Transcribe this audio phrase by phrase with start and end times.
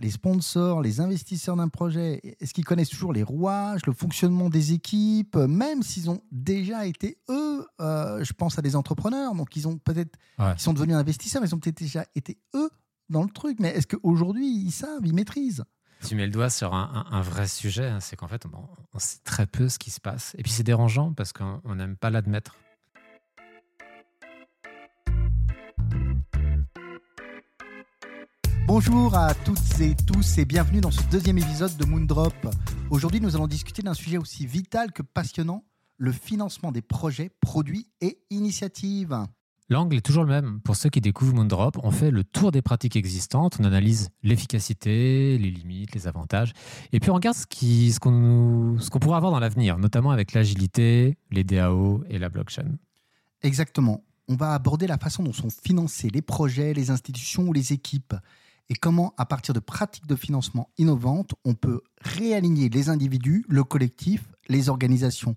[0.00, 4.72] les sponsors, les investisseurs d'un projet, est-ce qu'ils connaissent toujours les rouages, le fonctionnement des
[4.72, 9.68] équipes, même s'ils ont déjà été eux, euh, je pense à des entrepreneurs, donc ils
[9.68, 12.70] ont peut-être, ils sont devenus investisseurs, mais ils ont peut-être déjà été eux
[13.08, 13.58] dans le truc.
[13.60, 15.64] Mais est-ce qu'aujourd'hui ils savent, ils maîtrisent?
[16.06, 18.46] Tu mets le doigt sur un, vrai sujet, hein, c'est qu'en fait,
[18.94, 20.34] on, sait très peu ce qui se passe.
[20.38, 22.56] Et puis c'est dérangeant parce qu'on n'aime pas l'admettre.
[28.82, 32.32] Bonjour à toutes et tous et bienvenue dans ce deuxième épisode de Moondrop.
[32.88, 35.66] Aujourd'hui, nous allons discuter d'un sujet aussi vital que passionnant,
[35.98, 39.18] le financement des projets, produits et initiatives.
[39.68, 40.60] L'angle est toujours le même.
[40.62, 45.36] Pour ceux qui découvrent Moondrop, on fait le tour des pratiques existantes, on analyse l'efficacité,
[45.36, 46.54] les limites, les avantages,
[46.92, 51.44] et puis on regarde ce qu'on ce pourra avoir dans l'avenir, notamment avec l'agilité, les
[51.44, 52.78] DAO et la blockchain.
[53.42, 54.02] Exactement.
[54.26, 58.14] On va aborder la façon dont sont financés les projets, les institutions ou les équipes
[58.70, 63.64] et comment, à partir de pratiques de financement innovantes, on peut réaligner les individus, le
[63.64, 65.34] collectif, les organisations?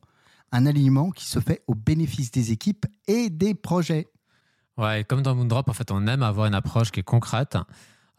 [0.52, 4.12] Un alignement qui se fait au bénéfice des équipes et des projets.
[4.78, 7.58] Ouais, comme dans Moondrop, en fait, on aime avoir une approche qui est concrète.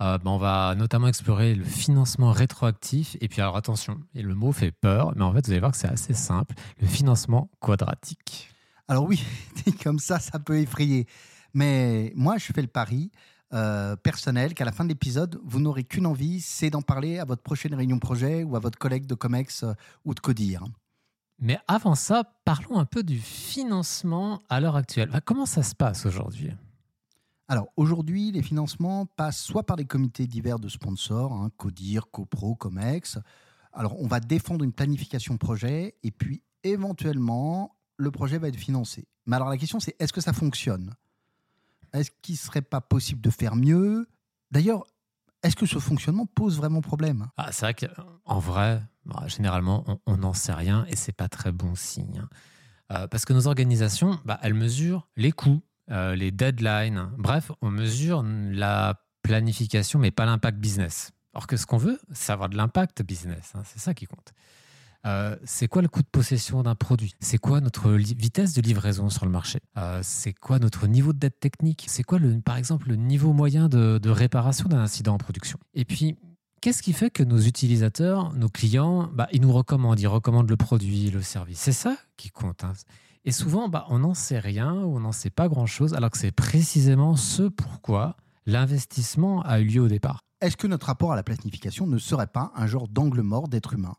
[0.02, 3.16] Euh, ben, on va notamment explorer le financement rétroactif.
[3.20, 5.70] Et puis, alors attention, et le mot fait peur, mais en fait, vous allez voir
[5.70, 8.50] que c'est assez simple le financement quadratique.
[8.88, 9.24] Alors, oui,
[9.84, 11.06] comme ça, ça peut effrayer.
[11.54, 13.12] Mais moi, je fais le pari
[13.54, 17.24] euh, personnel qu'à la fin de l'épisode, vous n'aurez qu'une envie, c'est d'en parler à
[17.24, 19.72] votre prochaine réunion projet ou à votre collègue de Comex euh,
[20.04, 20.64] ou de Codir.
[21.38, 25.10] Mais avant ça, parlons un peu du financement à l'heure actuelle.
[25.24, 26.50] comment ça se passe aujourd'hui?
[27.46, 32.54] Alors aujourd'hui, les financements passent soit par des comités divers de sponsors, hein, Codir, CoPro,
[32.54, 33.18] Comex.
[33.72, 39.06] Alors on va défendre une planification projet et puis éventuellement le projet va être financé.
[39.26, 40.94] Mais alors la question c'est est-ce que ça fonctionne?
[41.94, 44.08] Est-ce qu'il ne serait pas possible de faire mieux?
[44.50, 44.84] D'ailleurs,
[45.42, 47.28] est-ce que ce fonctionnement pose vraiment problème?
[47.36, 51.52] Ah, C'est vrai qu'en vrai, bah, généralement, on n'en sait rien et c'est pas très
[51.52, 52.20] bon signe.
[52.22, 52.28] Hein.
[52.92, 57.10] Euh, parce que nos organisations, bah, elles mesurent les coûts, euh, les deadlines.
[57.18, 61.12] Bref, on mesure la planification, mais pas l'impact business.
[61.32, 63.52] Or que ce qu'on veut, c'est avoir de l'impact business.
[63.54, 63.62] Hein.
[63.64, 64.32] c'est ça qui compte.
[65.06, 67.14] Euh, c'est quoi le coût de possession d'un produit?
[67.20, 69.60] C'est quoi notre vitesse de livraison sur le marché?
[69.76, 71.84] Euh, C'est quoi notre niveau de dette technique?
[71.88, 75.58] C'est quoi, par exemple, le niveau moyen de, réparation d'un incident en production?
[75.74, 76.16] Et puis,
[76.60, 80.56] qu'est-ce qui fait que nos utilisateurs, nos clients, bah, ils nous recommandent, ils recommandent le
[80.56, 81.58] produit, le service?
[81.58, 82.64] C'est ça qui compte.
[82.64, 82.72] Hein.
[83.26, 86.18] Et souvent, bah, on n'en sait rien ou on n'en sait pas grand-chose, alors que
[86.18, 88.16] c'est précisément ce pourquoi
[88.46, 90.20] l'investissement a eu lieu au départ.
[90.40, 93.72] Est-ce que notre rapport à la planification ne serait pas un genre d'angle mort d'être
[93.72, 93.94] humain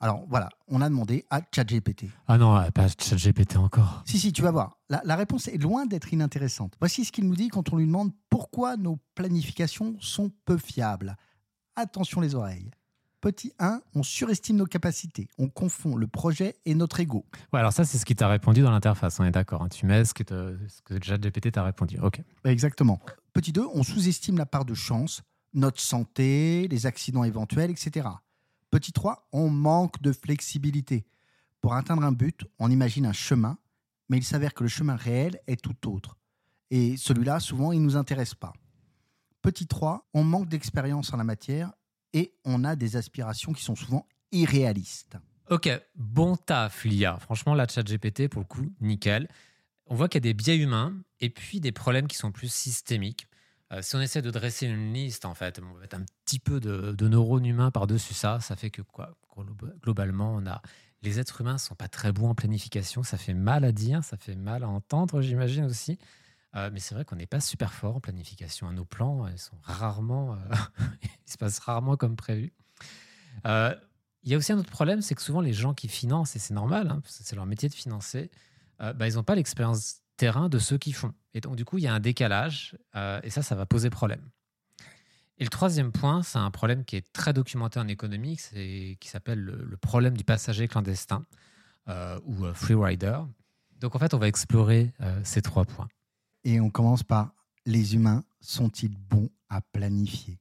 [0.00, 2.06] alors voilà, on a demandé à ChatGPT.
[2.28, 4.02] Ah non, pas ChatGPT encore.
[4.04, 4.78] Si, si, tu vas voir.
[4.88, 6.74] La, réponse est loin d'être inintéressante.
[6.80, 11.16] Voici ce qu'il nous dit quand on lui demande pourquoi nos planifications sont peu fiables.
[11.76, 12.70] Attention les oreilles.
[13.22, 15.28] Petit 1, on surestime nos capacités.
[15.38, 17.24] On confond le projet et notre ego.
[17.52, 19.18] Ouais, alors ça, c'est ce qui t'a répondu dans l'interface.
[19.18, 19.62] On est d'accord.
[19.62, 19.68] Hein.
[19.68, 20.22] Tu mets ce que,
[20.68, 21.98] ce que ChatGPT t'a répondu.
[22.00, 22.20] OK.
[22.44, 23.00] Exactement.
[23.32, 25.22] Petit 2, on sous-estime la part de chance,
[25.54, 28.08] notre santé, les accidents éventuels, etc.
[28.76, 31.06] Petit 3, on manque de flexibilité.
[31.62, 33.56] Pour atteindre un but, on imagine un chemin,
[34.10, 36.18] mais il s'avère que le chemin réel est tout autre.
[36.70, 38.52] Et celui-là, souvent, il ne nous intéresse pas.
[39.40, 41.72] Petit 3, on manque d'expérience en la matière
[42.12, 45.16] et on a des aspirations qui sont souvent irréalistes.
[45.48, 47.18] Ok, bon taf, l'IA.
[47.18, 49.26] Franchement, la chat GPT, pour le coup, nickel.
[49.86, 52.52] On voit qu'il y a des biais humains et puis des problèmes qui sont plus
[52.52, 53.26] systémiques.
[53.72, 56.38] Euh, si on essaie de dresser une liste, en fait, on va mettre un petit
[56.38, 59.16] peu de, neurones humains par-dessus ça, ça fait que quoi
[59.82, 60.62] Globalement, on a
[61.02, 63.02] les êtres humains sont pas très bons en planification.
[63.02, 65.98] Ça fait mal à dire, ça fait mal à entendre, j'imagine aussi.
[66.54, 68.72] Euh, mais c'est vrai qu'on n'est pas super fort en planification.
[68.72, 70.54] Nos plans, ils sont rarement, euh,
[71.26, 72.52] se passent rarement comme prévu.
[73.44, 76.38] Il y a aussi un autre problème, c'est que souvent les gens qui financent, et
[76.38, 78.30] c'est normal, hein, c'est leur métier de financer,
[78.80, 81.12] bah, ils n'ont pas l'expérience terrain de ceux qui font.
[81.34, 83.90] Et donc, du coup, il y a un décalage, euh, et ça, ça va poser
[83.90, 84.30] problème.
[85.38, 89.40] Et le troisième point, c'est un problème qui est très documenté en économie, qui s'appelle
[89.40, 91.24] le, problème du passager clandestin
[91.88, 93.18] euh, ou euh, free rider.
[93.80, 95.88] Donc, en fait, on va explorer ces trois points.
[96.44, 97.34] Et on commence par
[97.66, 100.38] les humains sont-ils bons à planifier?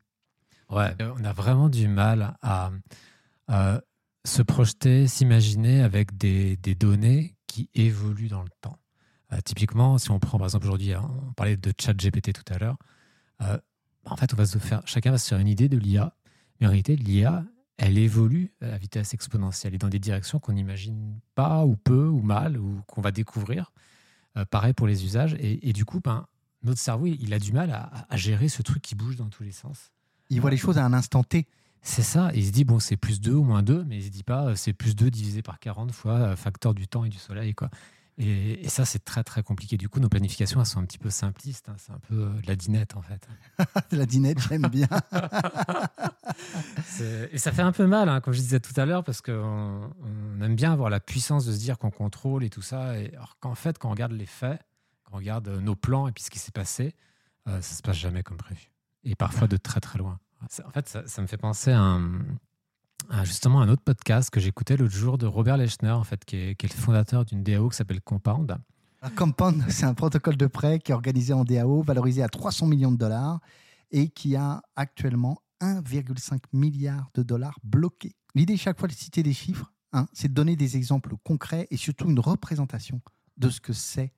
[0.69, 2.71] Ouais, on a vraiment du mal à
[4.23, 8.79] se projeter, s'imaginer avec des, des données qui évoluent dans le temps.
[9.35, 12.53] Euh, typiquement, si on prend par exemple aujourd'hui, hein, on parlait de chat GPT tout
[12.53, 12.77] à l'heure,
[13.41, 13.57] euh,
[14.05, 16.13] en fait, on va se faire, chacun va se faire une idée de l'IA.
[16.59, 17.43] Mais en réalité, l'IA,
[17.77, 22.21] elle évolue à vitesse exponentielle et dans des directions qu'on n'imagine pas ou peu ou
[22.21, 23.71] mal ou qu'on va découvrir.
[24.37, 25.35] Euh, pareil pour les usages.
[25.39, 26.27] Et, du coup, ben,
[26.63, 29.51] notre cerveau, il a du mal à, gérer ce truc qui bouge dans tous les
[29.51, 29.91] sens.
[30.29, 31.47] Il voit les choses à un instant T.
[31.81, 32.31] C'est ça.
[32.33, 34.55] Il se dit, bon, c'est plus 2 ou moins 2, mais il se dit pas,
[34.55, 37.53] c'est plus 2 divisé par 40 fois facteur du temps et du soleil.
[37.53, 37.69] Quoi.
[38.17, 39.75] Et, et ça, c'est très, très compliqué.
[39.75, 41.67] Du coup, nos planifications, elles sont un petit peu simplistes.
[41.69, 41.75] hein.
[41.77, 43.27] C'est un peu euh, de la dinette, en fait.
[43.91, 44.87] la dinette, j'aime bien.
[47.31, 49.89] Et ça fait un peu mal, hein, comme je disais tout à l'heure, parce qu'on
[50.01, 52.97] on aime bien avoir la puissance de se dire qu'on contrôle et tout ça.
[52.99, 54.61] Et alors qu'en fait, quand on regarde les faits,
[55.03, 56.95] quand on regarde euh, nos plans et puis ce qui s'est passé,
[57.47, 58.71] euh, ça se passe jamais comme prévu.
[59.03, 60.19] Et parfois de très très loin.
[60.65, 62.21] En fait, ça, ça me fait penser à, un-
[63.09, 66.37] à justement un autre podcast que j'écoutais l'autre jour de Robert Lechner, en fait, qui
[66.37, 68.57] est, le fondateur d'une DAO qui s'appelle Compound.
[69.01, 72.67] Un Compound, c'est un protocole de prêt qui est organisé en DAO, valorisé à 300
[72.67, 73.39] millions de dollars
[73.91, 78.15] et qui a actuellement 1,5 milliard de dollars bloqués.
[78.33, 81.77] L'idée, chaque fois de citer des chiffres, hein, c'est de donner des exemples concrets et
[81.77, 83.01] surtout une représentation
[83.37, 84.11] de ce que c'est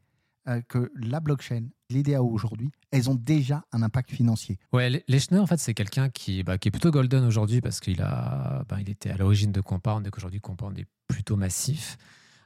[0.48, 4.60] euh, que la blockchain, DAO aujourd'hui, elles ont déjà un impact financier.
[4.74, 7.80] Ouais, Le- Lechner, en fait, c'est quelqu'un qui, bah, qui est plutôt golden aujourd'hui parce
[7.80, 11.98] qu'il a, bah, il était à l'origine de Compound et qu'aujourd'hui Compound est plutôt massif.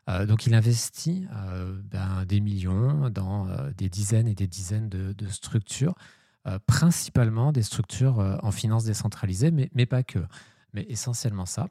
[0.09, 4.89] Euh, donc, il investit euh, ben, des millions dans euh, des dizaines et des dizaines
[4.89, 5.95] de, structures,
[6.65, 10.17] principalement des structures en finance décentralisée, mais, pas que,
[10.73, 11.67] mais essentiellement ça.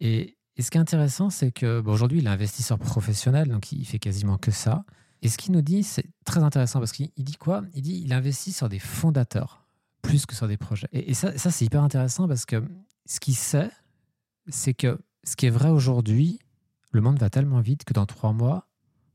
[0.00, 4.00] Et, ce qui est intéressant, c'est que aujourd'hui, il est investisseur professionnel, donc il fait
[4.00, 4.84] quasiment que ça.
[5.22, 7.62] Et ce qu'il nous dit, c'est très intéressant parce qu'il il dit quoi?
[7.74, 9.66] Il dit il investit sur des fondateurs
[10.02, 10.88] plus que sur des projets.
[10.92, 12.62] Et, et ça, ça c'est hyper intéressant parce que
[13.06, 13.70] ce qu'il sait,
[14.48, 16.38] c'est que ce qui est vrai aujourd'hui,
[16.92, 18.68] le monde va tellement vite que dans trois mois,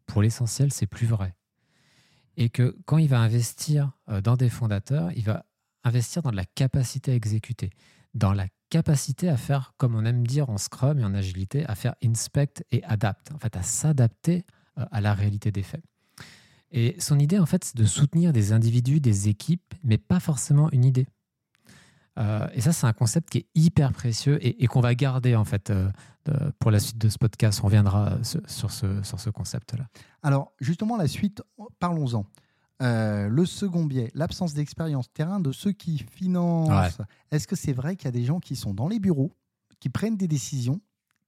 [0.05, 1.35] pour l'essentiel, c'est plus vrai.
[2.37, 5.45] Et que quand il va investir euh, dans des fondateurs, il va
[5.83, 7.71] investir dans de la capacité à exécuter,
[8.13, 11.75] dans la capacité à faire, comme on aime dire en Scrum et en agilité, à
[11.75, 14.45] faire inspect et adapt, en fait, à s'adapter
[14.77, 15.83] euh, à la réalité des faits.
[16.73, 20.69] Et son idée, en fait, c'est de soutenir des individus, des équipes, mais pas forcément
[20.71, 21.05] une idée.
[22.19, 25.35] Euh, et ça, c'est un concept qui est hyper précieux et, et qu'on va garder,
[25.35, 25.89] en fait, euh,
[26.25, 27.59] de- pour la suite de ce podcast.
[27.63, 29.87] On reviendra sur, sur ce, sur ce concept-là.
[30.21, 31.41] Alors, justement, la suite,
[31.79, 32.25] parlons-en.
[32.81, 36.69] Euh, le second biais, l'absence d'expérience terrain de ceux qui financent.
[37.31, 39.31] Est-ce que c'est vrai qu'il y a des gens qui sont dans les bureaux,
[39.79, 40.81] qui prennent des décisions,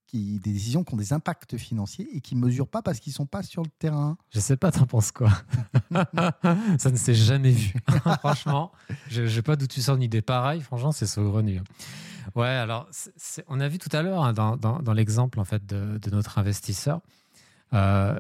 [0.08, 3.12] qui, des décisions qui ont des impacts financiers et qui ne mesurent pas parce qu'ils
[3.12, 5.32] ne sont pas sur le terrain Je sais pas, t'en penses quoi?
[6.78, 7.74] Ça ne s'est jamais vu.
[8.20, 8.72] franchement,
[9.10, 10.62] je ne sais pas d'où tu sors une idée pareille.
[10.62, 11.62] Franchement, c'est saugrenu.
[12.36, 12.90] Ouais, alors,
[13.48, 16.38] on a vu tout à l'heure hein, dans, dans- l'exemple en fait de, de notre
[16.40, 17.02] investisseur
[17.74, 18.20] euh,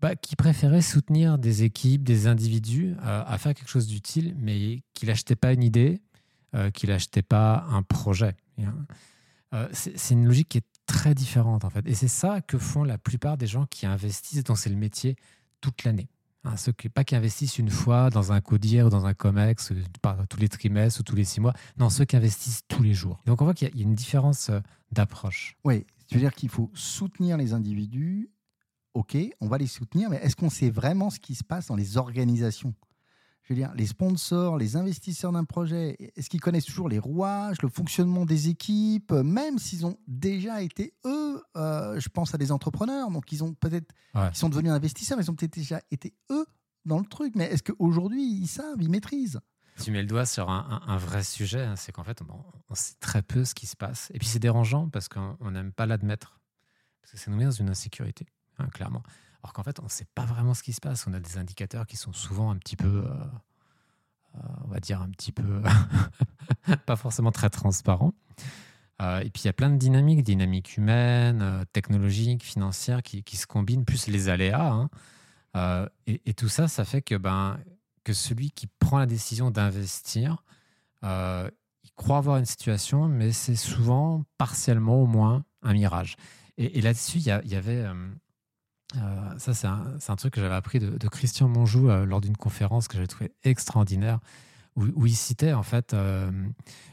[0.00, 4.82] bah, qui préférait soutenir des équipes, des individus euh, à faire quelque chose d'utile, mais
[4.94, 6.00] qui n'achetait pas une idée,
[6.54, 8.36] euh, qui n'achetait pas un projet.
[8.58, 8.86] Et, hein,
[9.54, 11.86] euh, c'est une logique qui est très différente en fait.
[11.86, 15.14] Et c'est ça que font la plupart des gens qui investissent, dont c'est le métier
[15.60, 16.08] toute l'année.
[16.44, 19.72] Hein, ceux qui, pas qui investissent une fois dans un codir ou dans un COMEX,
[19.72, 19.82] euh,
[20.28, 21.52] tous les trimestres ou tous les six mois.
[21.78, 23.20] Non, ceux qui investissent tous les jours.
[23.26, 25.56] Donc on voit qu'il y, y a une différence euh, d'approche.
[25.64, 28.30] Oui, c'est-à-dire qu'il faut soutenir les individus.
[28.94, 31.76] Ok, on va les soutenir, mais est-ce qu'on sait vraiment ce qui se passe dans
[31.76, 32.74] les organisations?
[33.48, 37.62] Je veux dire, les sponsors, les investisseurs d'un projet, est-ce qu'ils connaissent toujours les rouages,
[37.62, 42.52] le fonctionnement des équipes, même s'ils ont déjà été eux, euh, je pense à des
[42.52, 44.28] entrepreneurs, donc ils ont peut-être, Ouais.
[44.34, 46.44] ils sont devenus investisseurs, mais ils ont peut-être déjà été eux
[46.84, 47.36] dans le truc.
[47.36, 49.40] Mais est-ce qu'aujourd'hui ils savent, ils maîtrisent?
[49.82, 52.26] Tu mets le doigt sur un, un- un vrai sujet, hein, c'est qu'en fait, on,
[52.68, 54.10] on sait très peu ce qui se passe.
[54.12, 56.38] Et puis c'est dérangeant parce qu'on on n'aime pas l'admettre.
[57.00, 58.26] Parce que ça nous met dans une insécurité,
[58.58, 59.02] hein, clairement.
[59.42, 61.06] Alors qu'en fait, on ne sait pas vraiment ce qui se passe.
[61.06, 63.10] On a des indicateurs qui sont souvent un petit peu, euh,
[64.34, 65.62] euh, on va dire, un petit peu,
[66.86, 68.14] pas forcément très transparents.
[69.00, 73.46] Euh, et puis il y a plein de dynamiques, dynamiques humaines, technologiques, financières qui, se
[73.46, 74.72] combinent, plus les aléas.
[75.54, 75.88] hein.
[76.06, 77.58] Et, tout ça, ça fait que, ben,
[78.02, 80.42] que celui qui prend la décision d'investir,
[81.02, 86.16] il croit avoir une situation, mais c'est souvent partiellement au moins un mirage.
[86.56, 87.86] Et, là-dessus, il y avait...
[88.96, 92.88] euh, ça, c'est un, truc que j'avais appris de, Christian Monjou euh, lors d'une conférence
[92.88, 94.20] que j'avais trouvé extraordinaire,
[94.76, 96.30] où, il citait en fait euh,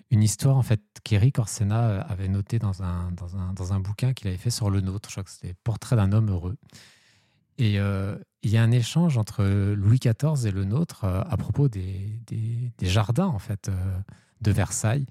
[0.09, 4.13] une histoire en fait qu'Eric Orsena avait notée dans un, dans un, dans un bouquin
[4.13, 5.09] qu'il avait fait sur le nôtre.
[5.09, 6.57] Je crois que c'était Portrait d'un homme heureux.
[7.57, 12.19] Et il y a un échange entre Louis XIV et le nôtre à propos des,
[12.27, 13.71] des, jardins en fait
[14.41, 15.05] de Versailles.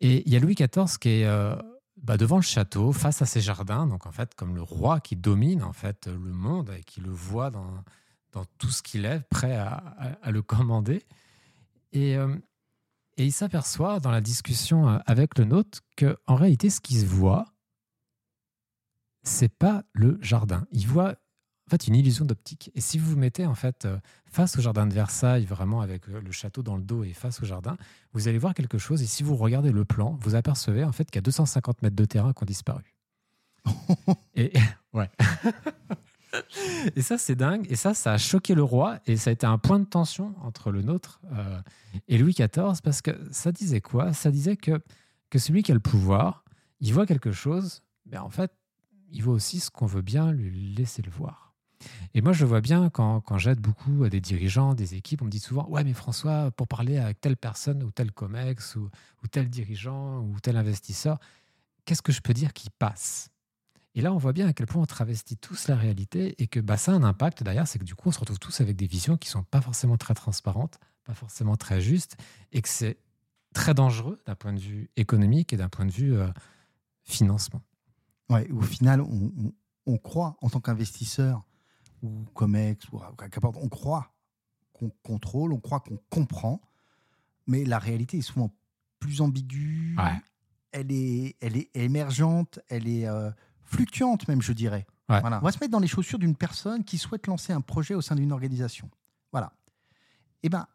[0.00, 1.56] Et il y a Louis XIV qui est
[1.96, 5.16] bah, devant le château, face à ses jardins, donc en fait comme le roi qui
[5.16, 7.84] domine en fait le monde et qui le voit dans,
[8.32, 11.04] dans tout ce qu'il est, prêt à, le commander.
[11.92, 12.34] Et, euh,
[13.16, 16.98] et il s'aperçoit dans la discussion euh, avec le nôtre que en réalité ce qui
[16.98, 17.52] se voit,
[19.22, 20.66] c'est pas le jardin.
[20.72, 21.16] Il voit
[21.72, 22.70] fait une illusion d'optique.
[22.74, 26.06] Et si vous vous mettez en fait euh, face au jardin de Versailles, vraiment avec
[26.08, 27.78] euh, le château dans le dos et face au jardin,
[28.12, 29.02] vous allez voir quelque chose.
[29.02, 31.96] Et si vous regardez le plan, vous apercevez en fait qu'il y a 250 mètres
[31.96, 32.94] de terrain qui ont disparu.
[34.34, 34.52] et
[34.92, 35.08] ouais.
[36.96, 37.66] et ça, c'est dingue.
[37.70, 38.98] Et ça, ça a choqué le roi.
[39.06, 41.58] Et ça a été un point de tension entre le nôtre euh,
[42.06, 42.82] et Louis XIV.
[42.82, 44.12] Parce que ça disait quoi?
[44.12, 44.82] Ça disait que,
[45.30, 46.44] que celui qui a le pouvoir,
[46.80, 47.82] il voit quelque chose.
[48.10, 48.52] Mais en fait,
[49.10, 51.41] il voit aussi ce qu'on veut bien lui laisser le voir.
[52.14, 55.26] Et moi, je vois bien quand, quand j'aide beaucoup à des dirigeants, des équipes, on
[55.26, 58.90] me dit souvent Ouais, mais François, pour parler avec telle personne ou tel COMEX ou,
[59.22, 61.18] ou tel dirigeant ou tel investisseur,
[61.84, 63.30] qu'est-ce que je peux dire qui passe?
[63.94, 66.60] Et là, on voit bien à quel point on travestit tous la réalité et que
[66.60, 68.76] bah, ça a un impact derrière, c'est que du coup, on se retrouve tous avec
[68.76, 72.16] des visions qui sont pas forcément très transparentes, pas forcément très justes,
[72.52, 72.96] et que c'est
[73.52, 76.28] très dangereux d'un point de vue économique et d'un point de vue euh,
[77.04, 77.60] financement.
[78.30, 79.52] Ouais, au final, on,
[79.84, 81.44] on croit en tant qu'investisseur
[82.02, 84.12] ou COMEX, ou, on croit
[84.72, 86.60] qu'on contrôle, on croit qu'on comprend,
[87.46, 88.50] mais la réalité est souvent
[88.98, 89.96] plus ambiguë,
[90.72, 93.30] elle, est, elle est émergente, elle est euh,
[93.62, 94.86] fluctuante même, je dirais.
[95.08, 95.38] Voilà.
[95.38, 98.00] On va se mettre dans les chaussures d'une personne qui souhaite lancer un projet au
[98.00, 98.88] sein d'une organisation.
[99.30, 99.52] Voilà.
[100.42, 100.66] Et eh bien,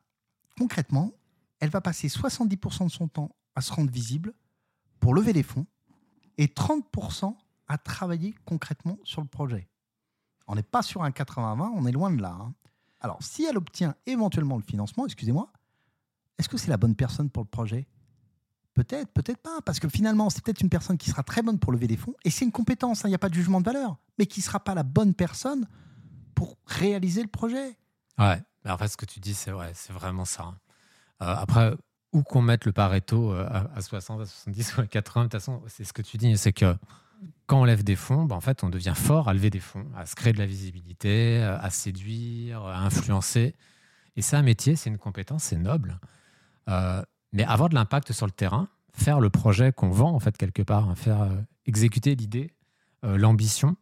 [0.58, 1.12] concrètement,
[1.60, 4.34] elle va passer 70% de son temps à se rendre visible
[5.00, 5.66] pour lever des fonds
[6.38, 7.36] et 30%
[7.68, 9.68] à travailler concrètement sur le projet.
[10.48, 12.38] On n'est pas sur un 80-20, on est loin de là.
[12.40, 12.54] Hein.
[13.02, 15.52] Alors, si elle obtient éventuellement le financement, excusez-moi,
[16.38, 17.88] est-ce que c'est la bonne personne pour le projet?
[18.74, 21.72] Peut-être, peut-être pas, parce que finalement, c'est peut-être une personne qui sera très bonne pour
[21.72, 23.66] lever des fonds, et c'est une compétence, hein, il n'y a pas de jugement de
[23.66, 25.68] valeur, mais qui ne sera pas la bonne personne
[26.36, 27.78] pour réaliser le projet.
[28.20, 30.44] Ouais, en fait, ce que tu dis, c'est vrai, c'est vraiment ça.
[30.44, 30.58] Hein.
[31.24, 31.76] Euh, après,
[32.14, 35.40] où qu'on mette le Pareto euh, à, 60, à 70 ou à 80, de toute
[35.40, 36.76] façon, c'est ce que tu dis, c'est que
[37.48, 39.86] quand on lève des fonds, ben en fait, on devient fort à lever des fonds,
[39.96, 43.56] à se créer de la visibilité, euh, à séduire, à influencer.
[44.16, 46.00] Et c'est un métier, c'est une compétence, c'est noble.
[46.70, 50.36] Euh, mais avoir de l'impact sur le terrain, faire le projet qu'on vend, en fait,
[50.38, 52.52] quelque part, hein, faire euh, exécuter l'idée,
[53.04, 53.78] l'ambition,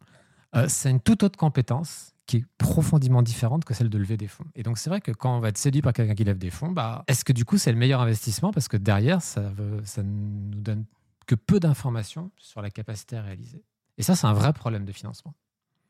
[0.68, 4.46] c'est une toute autre compétence qui est profondément différente que celle de lever des fonds.
[4.54, 6.50] Et donc, c'est vrai que quand on va être séduit par quelqu'un qui lève des
[6.50, 8.52] fonds, bah, est-ce que du coup, c'est le meilleur investissement?
[8.52, 10.86] Parce que derrière, ça, veut, ça nous donne
[11.26, 13.64] que peu d'informations sur la capacité à réaliser.
[13.98, 15.34] Et ça, c'est un vrai problème de financement.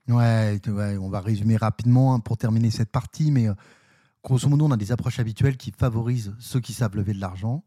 [0.08, 3.56] Ouais, on va résumer rapidement hein, pour terminer cette partie, mais euh,
[4.24, 7.63] grosso modo, on a des approches habituelles qui favorisent ceux qui savent lever de l'argent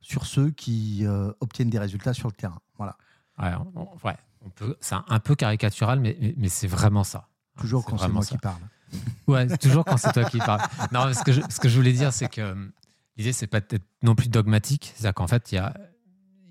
[0.00, 2.60] sur ceux qui euh, obtiennent des résultats sur le terrain.
[2.76, 2.96] Voilà.
[3.38, 4.14] Ouais,
[4.44, 7.28] on, peut, c'est un, peu caricatural, mais, mais, c'est vraiment ça.
[7.58, 8.60] Toujours quand c'est moi qui parle.
[9.26, 10.60] Ouais, toujours quand c'est toi qui parles.
[10.92, 12.54] Non, ce que je, ce que je voulais dire, c'est que euh,
[13.16, 14.92] l'idée, c'est pas d'être non plus dogmatique.
[14.94, 15.74] C'est-à-dire qu'en fait, il y a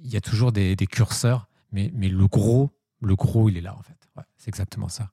[0.03, 3.75] il y a toujours des, curseurs, mais, mais le gros, le gros, il est là
[3.77, 3.98] en fait.
[4.38, 5.10] c'est exactement ça.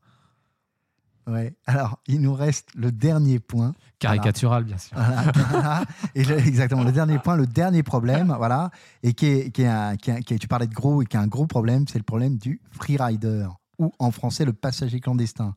[1.28, 1.54] Ouais.
[1.66, 3.74] Alors, il nous reste le dernier point.
[3.98, 4.96] Caricatural, bien sûr.
[6.14, 8.70] Et exactement, le dernier point, le dernier problème, voilà,
[9.02, 11.26] et qui est, qui est, un, qui tu parlais de gros et qui est un
[11.26, 13.46] gros problème, c'est le problème du freerider,
[13.78, 15.54] ou en français le passager clandestin.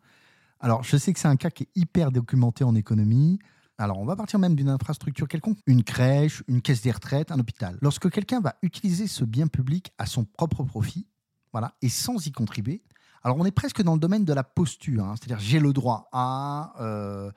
[0.59, 3.39] Alors, je sais que c'est un cas qui est hyper documenté en économie.
[3.81, 7.39] Alors, on va partir même d'une infrastructure quelconque, une crèche, une caisse des retraites, un
[7.39, 7.79] hôpital.
[7.81, 11.07] Lorsque quelqu'un va utiliser ce bien public à son propre profit,
[11.51, 12.83] voilà, et sans y contribuer,
[13.23, 15.15] alors on est presque dans le domaine de la posture, hein.
[15.15, 17.31] c'est-à-dire j'ai le droit à, euh,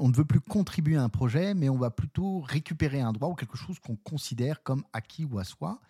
[0.00, 3.28] on ne veut plus contribuer à un projet, mais on va plutôt récupérer un droit
[3.28, 5.80] ou quelque chose qu'on considère comme acquis ou à soi.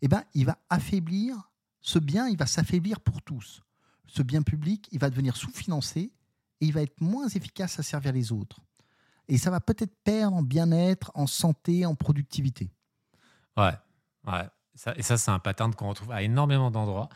[0.00, 1.36] Eh ben, il va affaiblir
[1.82, 3.62] ce bien, il va s'affaiblir pour tous.
[4.06, 6.10] Ce bien public, il va devenir sous-financé
[6.62, 8.62] et il va être moins efficace à servir les autres
[9.28, 12.70] et ça va peut-être perdre en bien-être, en santé, en productivité.
[13.56, 13.72] Ouais,
[14.26, 14.48] ouais.
[14.96, 17.08] Et ça, c'est un pattern qu'on retrouve à énormément d'endroits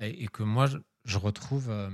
[0.00, 1.88] et, que moi, je, retrouve euh,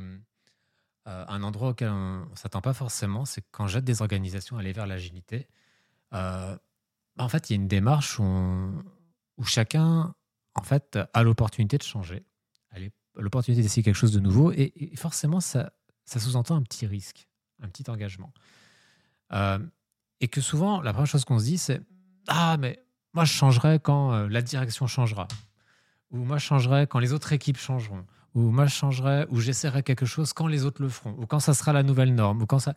[1.07, 4.61] euh, un endroit auquel on ne s'attend pas forcément, c'est quand j'aide des organisations à
[4.61, 5.49] aller vers l'agilité.
[6.15, 6.57] Euh,
[7.19, 10.15] en fait, il y a une démarche où, chacun,
[10.55, 12.25] en fait, a l'opportunité de changer,
[13.15, 15.73] l'opportunité d'essayer quelque chose de nouveau et, et forcément, ça,
[16.05, 17.29] ça sous-entend un petit risque,
[17.61, 18.33] un petit engagement.
[19.35, 19.59] Euh,
[20.21, 21.81] et que souvent, la première chose qu'on se dit, c'est
[22.29, 22.85] Ah, mais
[23.15, 25.29] moi, je changerai quand euh, la direction changera.
[26.11, 28.07] Ou moi, je changerai quand les autres équipes changeront.
[28.35, 31.15] Ou moi, je changerai, ou j'essaierai quelque chose quand les autres le feront.
[31.19, 32.43] Ou quand ça sera la nouvelle norme.
[32.43, 32.75] Ou quand ça...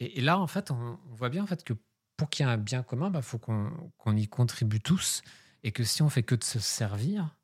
[0.00, 1.74] et, là, en fait, on, voit bien en fait, que
[2.16, 5.22] pour qu'il y ait un bien commun, il bah, faut qu'on y contribue tous.
[5.64, 7.36] Et que si on fait que de se servir,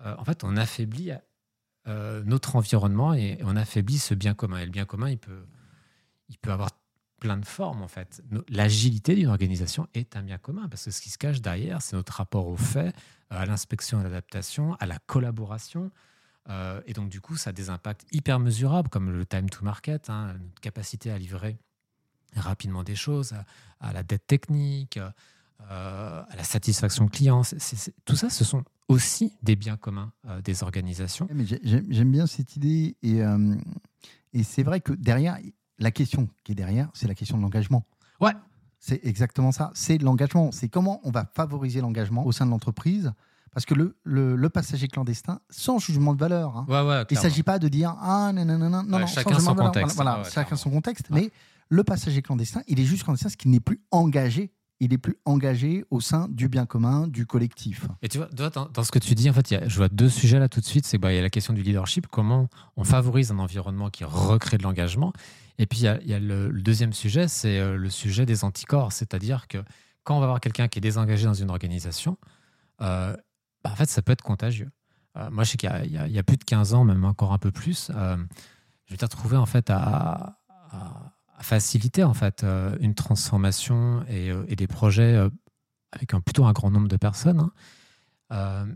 [0.00, 1.10] euh, en fait, on affaiblit
[2.24, 4.58] notre environnement et on affaiblit ce bien commun.
[4.58, 5.46] Et le bien commun, il peut,
[6.28, 6.70] il peut avoir
[7.20, 8.22] plein de formes en fait.
[8.48, 11.96] L'agilité d'une organisation est un bien commun parce que ce qui se cache derrière, c'est
[11.96, 12.94] notre rapport aux faits,
[13.30, 15.90] à l'inspection et à l'adaptation, à la collaboration,
[16.48, 19.64] Euh, et donc, du coup, ça a des impacts hyper mesurables, comme le time to
[19.64, 21.58] market, hein, notre capacité à livrer
[22.34, 23.34] rapidement des choses,
[23.80, 27.42] à, la dette technique, euh, à la satisfaction client.
[28.04, 31.28] tout ça, ce sont aussi des biens communs euh, des organisations.
[31.62, 32.96] J'aime bien cette idée.
[33.02, 33.20] Et,
[34.32, 35.38] et c'est vrai que derrière,
[35.78, 37.84] la question qui est derrière, c'est la question de l'engagement.
[38.20, 38.32] Ouais.
[38.78, 39.70] C'est exactement ça.
[39.74, 40.52] C'est l'engagement.
[40.52, 43.12] C'est comment on va favoriser l'engagement au sein de l'entreprise
[43.56, 46.66] parce que le, le, passager clandestin, sans jugement de valeur, hein,
[47.10, 49.96] il ne s'agit pas de dire Ah, non, non, non, non, non, chacun son contexte.
[49.96, 51.06] Voilà, chacun son contexte.
[51.08, 51.30] Mais
[51.70, 54.52] le passager clandestin, il est juste clandestin, ce qui n'est plus engagé.
[54.80, 57.86] Il est plus engagé au sein du bien commun, du collectif.
[58.02, 60.48] Et tu vois, dans, ce que tu dis, en fait, je vois deux sujets là
[60.48, 60.84] tout de suite.
[60.84, 64.04] C'est bah, il y a la question du leadership, comment on favorise un environnement qui
[64.04, 65.12] recrée de l'engagement.
[65.58, 68.92] Et puis, il y a, le, deuxième sujet, c'est euh, le sujet des anticorps.
[68.92, 69.58] C'est-à-dire que
[70.04, 72.18] quand on va voir quelqu'un qui est désengagé dans une organisation,
[72.82, 73.16] euh,
[73.64, 74.70] bah, en fait, ça peut être contagieux.
[75.16, 77.50] Euh, moi, je sais qu'il y, a plus de 15 ans, même encore un peu
[77.50, 80.38] plus, je vais retrouvé en fait à,
[81.40, 85.16] faciliter en fait euh, une transformation et, des projets
[85.92, 87.50] avec un, plutôt un grand nombre de personnes.
[88.30, 88.66] Hein.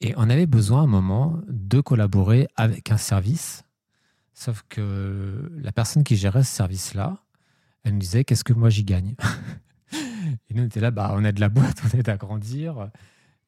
[0.00, 3.64] et on avait besoin à un moment de collaborer avec un service,
[4.34, 7.18] sauf que la personne qui gérait ce service-là,
[7.84, 9.14] elle nous disait qu'est-ce que moi j'y gagne?
[10.50, 12.90] et nous on était là, bah, on a de la boîte, on est à grandir.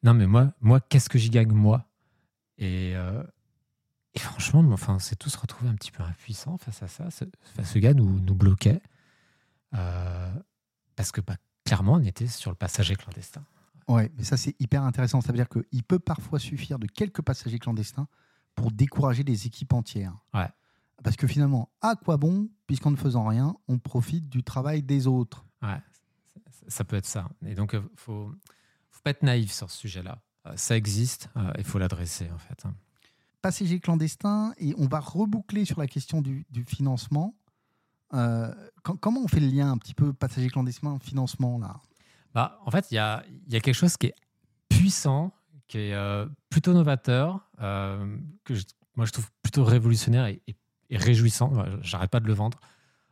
[0.03, 1.85] Non, mais moi, moi qu'est-ce que j'y gagne, moi?
[2.57, 3.23] Et, euh,
[4.15, 7.11] et, franchement, enfin, c'est tous retrouvé un petit peu impuissants face à ça.
[7.11, 7.25] Ce,
[7.63, 8.81] ce gars nous, nous bloquait.
[9.75, 10.33] Euh,
[10.95, 13.43] parce que bah, clairement, on était sur le passager clandestin.
[13.87, 15.21] Ouais, mais ça, c'est hyper intéressant.
[15.21, 18.07] Ça veut dire qu'il peut parfois suffire de quelques passagers clandestins
[18.55, 20.17] pour décourager des équipes entières.
[20.33, 20.49] Ouais.
[21.03, 25.07] Parce que finalement, à quoi bon, puisqu'en ne faisant rien, on profite du travail des
[25.07, 25.45] autres?
[25.61, 25.81] Ouais,
[26.67, 27.29] ça peut être ça.
[27.45, 28.33] Et donc, il euh, faut
[28.91, 30.21] faut pas être naïf sur ce sujet-là.
[30.45, 32.65] Euh, ça existe, il faut l'adresser en fait.
[33.39, 33.41] Hein.
[33.41, 37.35] Passager clandestin, et on va reboucler sur la question du, financement.
[38.13, 41.79] Euh, comment on fait le lien un petit peu passager clandestin, financement là?
[42.33, 44.15] Bah, En fait, il y a, quelque chose qui est
[44.67, 45.31] puissant,
[45.67, 48.53] qui est plutôt novateur, que
[48.95, 50.41] moi je trouve plutôt révolutionnaire et,
[50.89, 51.53] et réjouissant.
[51.81, 52.59] J'arrête pas de le vendre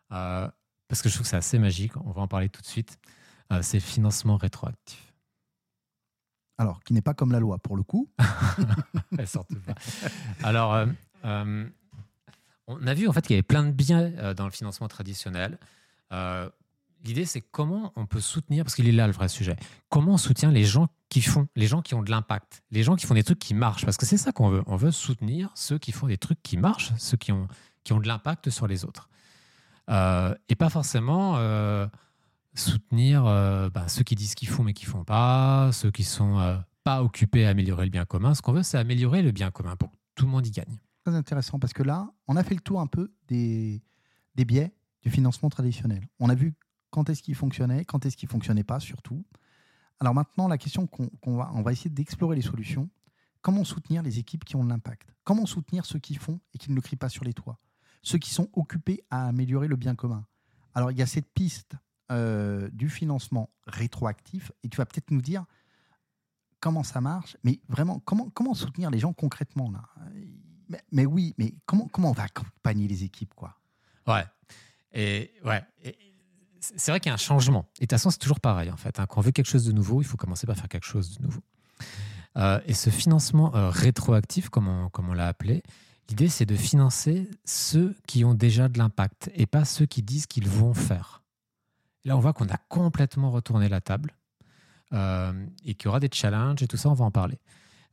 [0.09, 1.95] parce que je trouve que c'est assez magique.
[1.97, 2.97] On va en parler tout de suite.
[3.61, 5.13] c'est financement rétroactif.
[6.57, 8.09] Alors, qui n'est pas comme la loi pour le coup.
[10.43, 10.87] Alors, euh,
[11.25, 11.69] euh,
[12.65, 14.87] on a vu en fait qu'il y avait plein de biens euh, dans le financement
[14.87, 15.59] traditionnel.
[17.03, 19.55] L'idée, c'est comment on peut soutenir, parce qu'il est là le vrai sujet,
[19.87, 22.95] comment on soutient les gens qui font, les gens qui ont de l'impact, les gens
[22.95, 24.63] qui font des trucs qui marchent, parce que c'est ça qu'on veut.
[24.65, 27.47] On veut soutenir ceux qui font des trucs qui marchent, ceux qui ont,
[27.83, 29.09] qui ont de l'impact sur les autres.
[29.87, 31.37] et pas forcément
[32.59, 36.39] soutenir euh, bah, ceux qui disent qu'ils font mais qui font pas, ceux qui sont
[36.39, 38.33] euh, pas occupés à améliorer le bien commun.
[38.33, 40.79] Ce qu'on veut, c'est améliorer le bien commun pour que tout le monde y gagne.
[41.05, 43.81] Très intéressant parce que là, on a fait le tour un peu des,
[44.35, 46.07] des biais du financement traditionnel.
[46.19, 46.55] On a vu
[46.89, 49.25] quand est-ce qu'il fonctionnait, quand est-ce qu'il fonctionnait pas surtout.
[49.99, 52.89] Alors maintenant, la question qu'on va, on va essayer d'explorer les solutions.
[53.41, 55.13] Comment soutenir les équipes qui ont de l'impact?
[55.23, 57.59] Comment soutenir ceux qui font et qui ne le crient pas sur les toits?
[58.01, 60.25] Ceux qui sont occupés à améliorer le bien commun.
[60.73, 61.75] Alors il y a cette piste
[62.11, 65.45] euh, du financement rétroactif et tu vas peut-être nous dire
[66.59, 69.83] comment ça marche, mais vraiment, comment, comment soutenir les gens concrètement là?
[70.91, 73.57] Mais, oui, mais comment, comment on va accompagner les équipes quoi?
[74.05, 74.25] Ouais.
[74.93, 75.61] Et ouais.
[76.59, 77.65] c'est vrai qu'il y a un changement.
[77.77, 78.99] Et de toute façon, c'est toujours pareil en fait.
[78.99, 79.05] Hein.
[79.05, 81.23] Quand on veut quelque chose de nouveau, il faut commencer par faire quelque chose de
[81.23, 81.41] nouveau.
[82.37, 85.63] Euh, et ce financement euh, rétroactif, comme on, comme on l'a appelé,
[86.09, 90.25] l'idée c'est de financer ceux qui ont déjà de l'impact et pas ceux qui disent
[90.25, 91.23] qu'ils vont faire.
[92.07, 94.15] Là, on voit qu'on a complètement retourné la table
[94.93, 97.37] euh, et qu'il y aura des challenges et tout ça, on va en parler.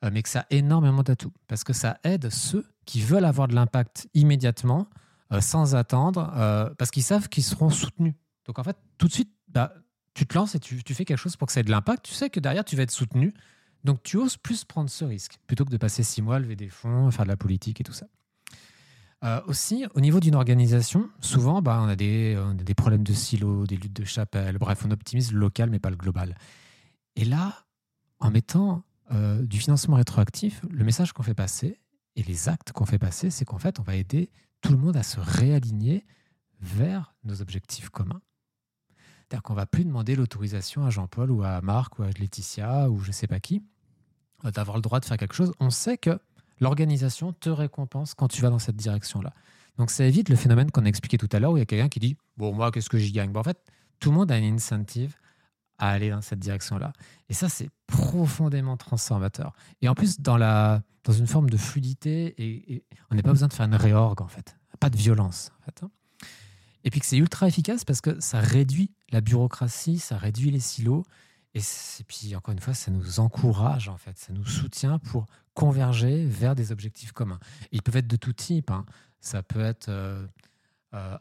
[0.04, 3.48] Euh, mais que ça a énormément d'atouts parce que ça aide ceux qui veulent avoir
[3.48, 4.88] de l'impact immédiatement,
[5.32, 6.32] euh, sans attendre,
[6.78, 8.14] parce qu'ils savent qu'ils seront soutenus.
[8.46, 9.74] Donc en fait, tout de suite, bah,
[10.14, 12.04] tu te lances et tu, tu, fais quelque chose pour que ça ait de l'impact.
[12.04, 13.34] Tu sais que derrière, tu vas être soutenu.
[13.82, 16.54] Donc tu oses plus prendre ce risque plutôt que de passer six mois à lever
[16.54, 18.06] des fonds, faire de la politique et tout ça.
[19.24, 22.36] Euh, aussi, au niveau d'une organisation, souvent, bah, on, a des,
[22.76, 24.58] problèmes de silos, des luttes de chapelle.
[24.58, 26.36] Bref, on optimise le local, mais pas le global.
[27.16, 27.64] Et là,
[28.18, 28.82] en mettant
[29.12, 31.80] euh, du financement rétroactif, le message qu'on fait passer
[32.16, 34.96] et les actes qu'on fait passer, c'est qu'en fait, on va aider tout le monde
[34.96, 36.04] à se réaligner
[36.60, 38.20] vers nos objectifs communs.
[39.22, 42.90] C'est-à-dire qu'on ne va plus demander l'autorisation à Jean-Paul ou à Marc ou à Laetitia
[42.90, 43.62] ou je ne sais pas qui
[44.44, 45.52] euh, d'avoir le droit de faire quelque chose.
[45.60, 46.18] On sait que
[46.64, 49.32] l'organisation te récompense quand tu vas dans cette direction-là.
[49.78, 51.66] Donc ça évite le phénomène qu'on a expliqué tout à l'heure où il y a
[51.66, 53.36] quelqu'un qui dit Bon, moi, qu'est-ce que j'y gagne?
[53.36, 53.58] En fait,
[54.00, 55.16] tout le monde a une incentive
[55.78, 56.92] à aller dans cette direction-là.
[57.28, 59.52] Et ça, c'est profondément transformateur.
[59.82, 63.48] Et en plus, dans, la, dans une forme de fluidité, et, on n'a pas besoin
[63.48, 64.56] de faire une réorgue, en fait.
[64.80, 65.82] Pas de violence, en fait.
[65.82, 65.90] Hein.
[66.84, 70.60] Et puis que c'est ultra efficace parce que ça réduit la bureaucratie, ça réduit les
[70.60, 71.04] silos.
[71.54, 71.60] Et,
[72.06, 74.16] puis, encore une fois, ça nous encourage, en fait.
[74.18, 77.38] Ça nous soutient pour converger vers des objectifs communs.
[77.72, 78.70] ils peuvent être de tout type.
[78.70, 78.84] Hein.
[79.20, 79.88] Ça peut être...
[79.88, 80.26] Euh,
[80.94, 81.16] euh,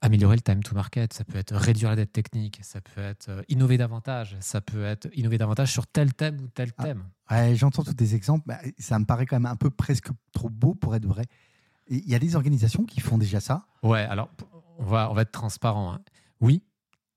[0.00, 3.28] améliorer le time to market, ça peut être réduire la dette technique, ça peut être
[3.28, 7.04] euh, innover davantage, ça peut être innover davantage sur tel thème ou tel ah, thème.
[7.54, 10.74] J'entends tous des exemples, bah, ça me paraît quand même un peu presque trop beau
[10.74, 11.26] pour être vrai.
[11.86, 14.30] Il y a des organisations qui font déjà ça Ouais, alors
[14.78, 15.92] on va, on va être transparent.
[15.92, 16.00] Hein.
[16.40, 16.64] Oui,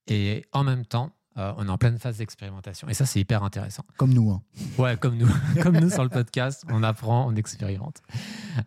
[0.06, 2.90] et en même temps, euh, on est en pleine phase d'expérimentation.
[2.90, 3.84] Et ça, c'est hyper intéressant.
[3.98, 4.32] Comme nous.
[4.32, 4.42] Hein.
[4.78, 5.30] Ouais, comme nous.
[5.62, 8.02] comme nous sur le podcast, on apprend, on expérimente.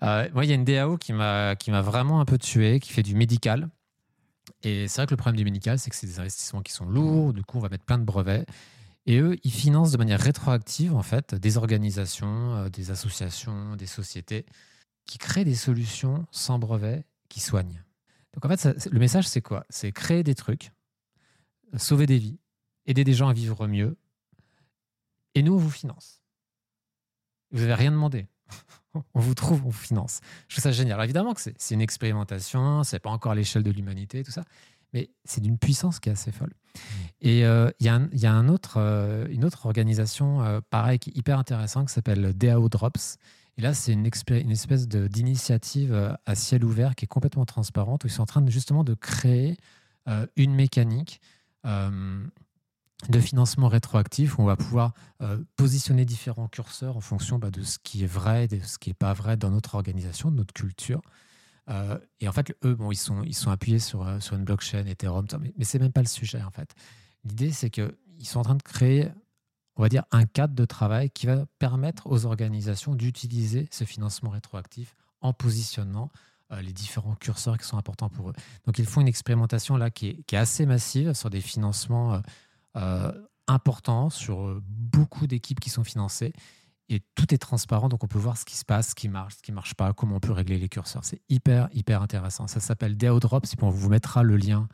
[0.03, 3.03] Euh, moi, il y a une DAO qui m'a vraiment un peu tué, qui fait
[3.03, 3.69] du médical.
[4.63, 6.85] Et c'est vrai que le problème du médical, c'est que c'est des investissements qui sont
[6.85, 7.33] lourds.
[7.33, 8.47] Du coup, on va mettre plein de brevets.
[9.07, 13.87] Et eux, ils financent de manière rétroactive, en fait, des organisations, euh, des associations, des
[13.87, 14.47] sociétés
[15.07, 17.83] qui créent des solutions sans brevet qui soignent.
[18.35, 19.65] Donc, en fait, le message, c'est quoi?
[19.71, 20.71] C'est créer des trucs,
[21.77, 22.39] sauver des vies,
[22.90, 23.96] aider des gens à vivre mieux.
[25.35, 26.22] Et nous, on vous finance.
[27.53, 28.26] Vous n'avez rien demandé.
[29.14, 30.20] on vous trouve, on vous finance.
[30.48, 30.94] Je trouve ça génial.
[30.94, 34.44] Alors évidemment que c'est une expérimentation, c'est pas encore l'échelle de l'humanité, tout ça,
[34.92, 36.50] mais c'est d'une puissance qui est assez folle.
[36.50, 36.79] Mmh.
[37.20, 40.98] Et euh, il y a, y a un autre, euh, une autre organisation, euh, pareil,
[40.98, 43.18] qui est hyper intéressante, qui s'appelle DAO Drops.
[43.57, 48.07] Et là, c'est une, une, espèce d'initiative à ciel ouvert qui est complètement transparente, où
[48.07, 49.59] ils sont en train de, justement de créer
[50.37, 51.20] une mécanique
[53.09, 57.63] de financement rétroactif où on va pouvoir euh, positionner différents curseurs en fonction bah, de
[57.63, 60.53] ce qui est vrai de ce qui n'est pas vrai dans notre organisation, de notre
[60.53, 61.01] culture.
[61.69, 64.45] Euh, et en fait, eux, bon, ils, sont, ils sont appuyés sur, euh, sur une
[64.45, 66.75] blockchain, Ethereum, mais, mais ce n'est même pas le sujet en fait.
[67.25, 69.09] L'idée, c'est qu'ils sont en train de créer,
[69.77, 74.31] on va dire, un cadre de travail qui va permettre aux organisations d'utiliser ce financement
[74.31, 76.11] rétroactif en positionnant
[76.63, 78.33] les différents curseurs qui sont importants pour eux.
[78.67, 82.21] Donc, ils font une expérimentation là qui est, qui est assez massive sur des financements
[83.47, 86.33] important sur euh, beaucoup d'équipes qui sont financées.
[86.89, 89.37] Et tout est transparent, donc on peut voir ce qui se passe, ce qui marche,
[89.37, 91.05] ce qui ne marche pas, comment on peut régler les curseurs.
[91.05, 92.49] C'est hyper, hyper intéressant.
[92.49, 94.69] Ça s'appelle DAO Drops, on vous mettra le lien.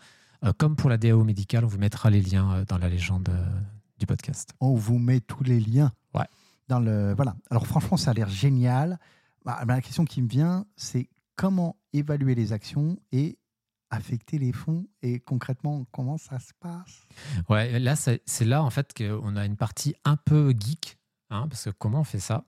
[0.45, 3.29] Euh, comme pour la DAO médicale, on vous mettra les liens dans la légende
[3.99, 4.55] du podcast.
[4.61, 5.93] On vous met tous les liens.
[6.15, 6.27] Ouais.
[6.69, 7.37] Dans le, voilà.
[7.51, 8.99] Alors franchement, ça a l'air génial.
[9.45, 13.39] Bah, la question qui me vient, c'est comment évaluer les actions et
[13.91, 17.07] affecter les fonds et concrètement comment ça se passe?
[17.49, 20.99] Ouais, là c'est là en fait qu'on a une partie un peu geek,
[21.31, 22.45] hein, parce que comment on fait ça?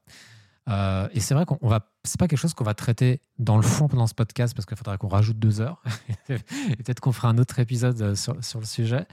[0.68, 3.62] Euh, Et c'est vrai qu'on va, c'est pas quelque chose qu'on va traiter dans le
[3.62, 5.82] fond pendant ce podcast parce qu'il faudrait qu'on rajoute deux heures.
[6.26, 9.06] Peut-être qu'on fera un autre épisode euh, sur, le sujet.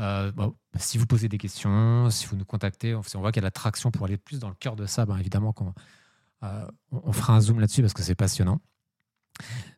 [0.00, 0.32] Euh,
[0.76, 3.50] si vous posez des questions, si vous nous contactez, on, voit qu'il y a la
[3.50, 5.74] traction pour aller plus dans le cœur de ça, ben évidemment qu'on
[6.90, 8.60] on fera un zoom là-dessus parce que c'est passionnant.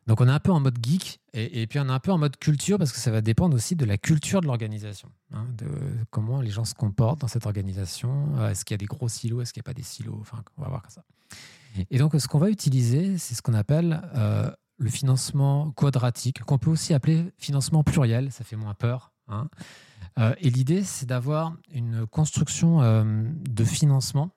[0.07, 2.17] Donc on est un peu en mode geek et, puis on est un peu en
[2.17, 5.67] mode culture parce que ça va dépendre aussi de la culture de l'organisation, hein, de
[6.11, 8.37] comment les gens se comportent dans cette organisation.
[8.37, 10.17] Euh, est-ce qu'il y a des gros silos, est-ce qu'il n'y a pas des silos?
[10.21, 11.03] Enfin, on va voir comme ça.
[11.89, 16.57] Et donc ce qu'on va utiliser, c'est ce qu'on appelle euh, le financement quadratique, qu'on
[16.57, 19.11] peut aussi appeler financement pluriel, ça fait moins peur.
[19.27, 19.49] Hein.
[20.19, 22.79] Euh, et l'idée, c'est d'avoir une construction
[23.25, 24.29] de financement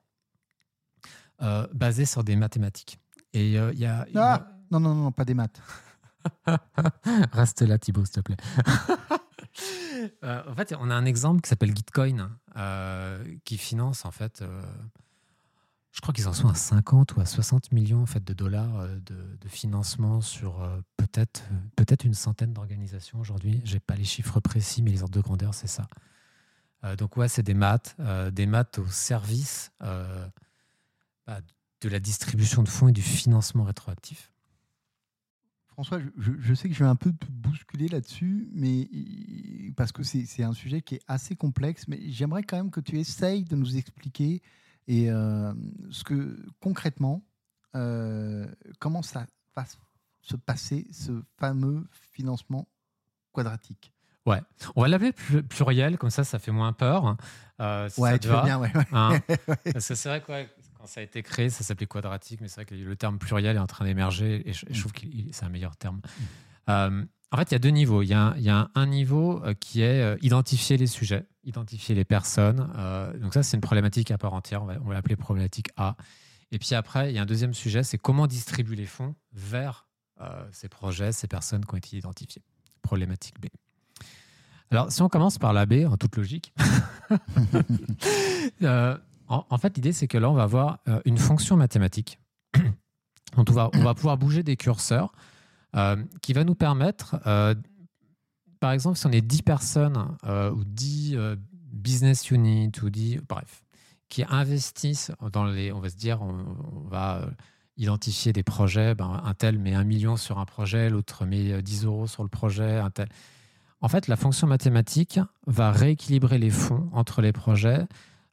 [1.73, 2.99] basée sur des mathématiques.
[3.31, 4.05] Et il y a...
[4.15, 5.61] Ah non, non, non, pas des maths.
[7.31, 8.37] Reste là, Thibaut, s'il te plaît.
[10.23, 14.41] Euh, en fait, on a un exemple qui s'appelle Gitcoin, euh, qui finance, en fait,
[14.41, 14.61] euh,
[15.91, 18.87] je crois qu'ils en sont à 50 ou à 60 millions en fait, de dollars
[18.87, 20.65] de, financement sur
[20.97, 21.43] peut-être
[21.75, 23.61] peut une centaine d'organisations aujourd'hui.
[23.65, 25.87] Je n'ai pas les chiffres précis, mais les ordres de grandeur, c'est ça.
[26.97, 27.97] donc, ouais, c'est des maths,
[28.31, 31.41] des maths au service bah,
[31.81, 34.31] de la distribution de fonds et du financement rétroactif.
[35.79, 38.89] François, je, sais que je vais un peu te bousculer là-dessus, mais
[39.77, 42.99] parce que c'est un sujet qui est assez complexe, mais j'aimerais quand même que tu
[42.99, 44.41] essayes de nous expliquer
[44.89, 45.53] et euh,
[45.89, 47.23] ce que concrètement,
[47.77, 48.45] euh,
[48.79, 49.63] comment ça va
[50.19, 52.67] se passer, ce fameux financement
[53.31, 53.93] quadratique.
[54.25, 54.41] Ouais,
[54.75, 55.13] on va l'appeler
[55.43, 57.15] pluriel, comme ça, ça fait moins peur.
[57.61, 58.71] Euh, ouais, tu veux bien, ouais.
[58.91, 59.21] Hein
[59.73, 62.55] Parce que c'est vrai que quand ça a été créé, ça s'appelait quadratique, mais c'est
[62.55, 64.73] vrai que le terme pluriel est en train d'émerger et je, mm.
[64.79, 65.97] trouve que c'est un meilleur terme.
[65.97, 66.23] Mm.
[66.69, 68.01] Euh, en fait, il y a deux niveaux.
[68.01, 71.25] Il y a, il y a un, niveau euh, qui est euh, identifier les sujets,
[71.43, 72.69] identifier les personnes.
[73.19, 74.63] donc ça, c'est une problématique à part entière.
[74.63, 75.95] On va, l'appeler problématique A.
[76.51, 79.85] Et puis après, il y a un deuxième sujet, c'est comment distribuer les fonds vers
[80.51, 82.41] ces projets, ces personnes qui ont été identifiées.
[82.81, 83.45] Problématique B.
[84.71, 86.53] Alors, si on commence par la B, en toute logique,
[88.61, 88.97] euh,
[89.29, 92.19] en, fait, l'idée, c'est que là, on va avoir euh, une fonction mathématique.
[93.37, 95.13] on, va, on va pouvoir bouger des curseurs
[95.75, 97.17] euh, qui va nous permettre,
[98.59, 101.17] par exemple, si on est 10 personnes ou 10
[101.71, 103.63] business units ou 10, bref,
[104.09, 107.29] qui investissent dans les, on va se dire, on, va
[107.77, 111.85] identifier des projets, ben, un tel met un million sur un projet, l'autre met 10
[111.85, 113.07] euros sur le projet, un tel.
[113.81, 117.87] En fait, la fonction mathématique va rééquilibrer les fonds entre les projets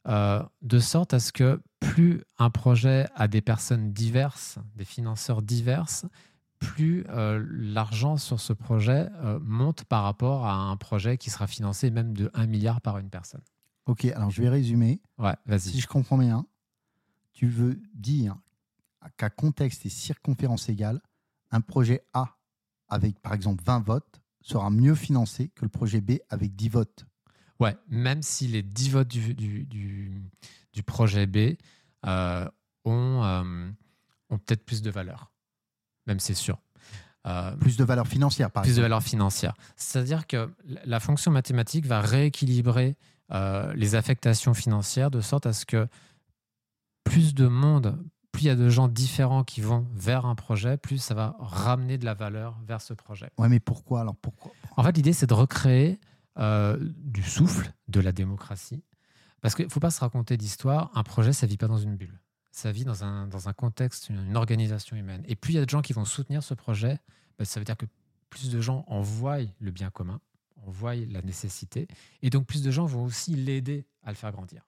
[0.07, 5.41] euh, de sorte à ce que plus un projet a des personnes diverses, des financeurs
[5.41, 6.05] diverses,
[6.59, 11.45] plus euh, l'argent sur ce projet euh, monte par rapport à un projet qui sera
[11.45, 13.41] financé même de 1 milliard par une personne.
[13.85, 15.01] Ok, alors je vais résumer.
[15.17, 15.59] Ouais, vas-y.
[15.59, 16.45] Si je comprends bien,
[17.33, 18.35] tu veux dire
[19.17, 21.01] qu'à contexte et circonférence égale,
[21.51, 22.37] un projet A
[22.89, 27.05] avec par exemple 20 votes sera mieux financé que le projet B avec 10 votes.
[27.59, 29.65] Ouais, même si les 10 votes du, du,
[30.73, 31.55] du, projet B
[32.05, 32.47] euh,
[32.85, 33.69] ont, euh,
[34.29, 35.31] ont peut-être plus de valeur.
[36.05, 36.59] Même c'est sûr.
[37.25, 38.81] Euh, plus de valeur financière, par plus exemple.
[38.83, 39.53] de valeur financière.
[39.75, 40.49] C'est-à-dire que
[40.85, 42.95] la fonction mathématique va rééquilibrer
[43.75, 45.89] les affectations financières de sorte à ce que
[47.03, 47.97] plus de monde,
[48.31, 51.35] plus il y a de gens différents qui vont vers un projet, plus ça va
[51.39, 53.29] ramener de la valeur vers ce projet.
[53.37, 54.51] Ouais, mais pourquoi alors pourquoi?
[54.77, 55.99] En fait, l'idée, c'est de recréer
[56.39, 58.83] euh, du souffle, de la démocratie.
[59.41, 60.91] Parce qu'il ne faut pas se raconter d'histoire.
[60.95, 62.19] Un projet, ça ne vit pas dans une bulle.
[62.51, 65.23] Ça vit dans un, dans un contexte, une, organisation humaine.
[65.27, 66.99] Et plus il y a de gens qui vont soutenir ce projet,
[67.37, 67.85] bah, ça veut dire que
[68.29, 70.19] plus de gens en voient le bien commun,
[70.65, 71.87] en voient la nécessité.
[72.23, 74.67] Et donc, plus de gens vont aussi l'aider à le faire grandir.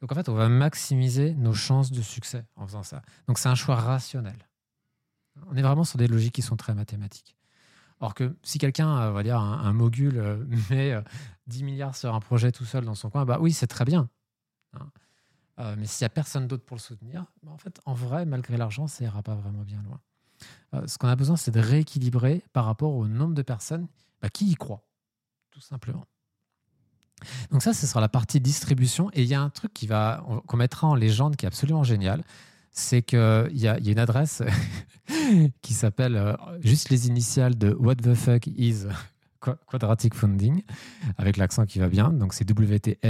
[0.00, 3.02] Donc en fait, on va maximiser nos chances de succès en faisant ça.
[3.26, 4.48] Donc c'est un choix rationnel.
[5.46, 7.36] On est vraiment sur des logiques qui sont très mathématiques.
[8.00, 11.02] Or que si quelqu'un, euh, va dire un, mogul, euh, met
[11.46, 13.84] 10 euh, milliards sur un projet tout seul dans son coin, bah oui, c'est très
[13.84, 14.08] bien.
[14.74, 14.90] Hein.
[15.76, 18.56] mais s'il n'y a personne d'autre pour le soutenir, bah, en fait, en vrai, malgré
[18.56, 20.86] l'argent, ça ira pas vraiment bien loin.
[20.86, 23.88] ce qu'on a besoin, c'est de rééquilibrer par rapport au nombre de personnes
[24.20, 24.84] bah, qui y croient,
[25.50, 26.06] tout simplement.
[27.50, 29.10] Donc ça, ce sera la partie distribution.
[29.12, 31.82] Et il y a un truc qui va qu'on mettra en légende qui est absolument
[31.82, 32.22] génial.
[32.70, 34.42] C'est qu'il y, y, a une adresse
[35.62, 38.84] qui s'appelle euh, juste les initiales de What the fuck is
[39.40, 40.62] Quadratic Funding,
[41.16, 42.10] avec l'accent qui va bien.
[42.10, 43.06] Donc c'est wtfisqf.com.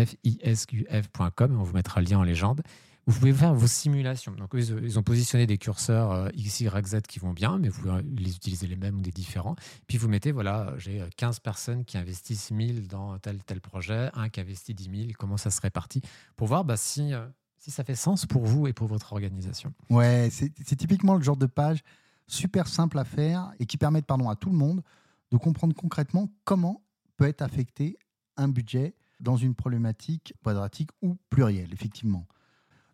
[1.59, 2.63] On vous mettra le lien en légende.
[3.09, 4.33] Vous pouvez faire vos simulations.
[4.33, 7.81] Donc, ils ont positionné des curseurs euh, X, Y, Z qui vont bien, mais vous
[7.81, 9.57] pouvez les utiliser les mêmes ou des différents.
[9.87, 14.11] Puis vous mettez, voilà, j'ai 15 euh, personnes qui investissent 1000 dans tel tel projet,
[14.13, 16.03] un qui investit 10 000, comment ça se répartit,
[16.37, 17.27] pour voir bah, si, euh,
[17.59, 19.73] si ça fait sens pour vous et pour votre organisation.
[19.91, 21.83] Ouais, c'est typiquement le genre de page
[22.27, 24.83] super simple à faire et qui permettent pardon, à tout le monde
[25.31, 26.83] de comprendre concrètement comment
[27.17, 27.99] peut être affecté
[28.37, 32.27] un budget dans une problématique quadratique ou plurielle, effectivement.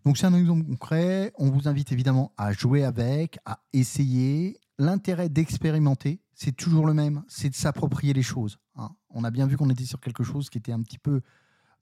[0.04, 1.32] Donc c'est un exemple concret.
[1.36, 4.58] On vous invite évidemment à jouer avec, à essayer.
[4.78, 8.58] L'intérêt d'expérimenter, c'est toujours le même, c'est de s'approprier les choses.
[8.76, 8.90] Hein.
[9.10, 11.20] On a bien vu qu'on était sur quelque chose qui était un petit peu